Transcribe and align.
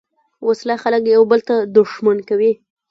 وسله 0.47 0.75
خلک 0.83 1.03
یو 1.05 1.23
بل 1.31 1.39
ته 1.47 1.55
دښمن 1.77 2.17
کوي 2.29 2.51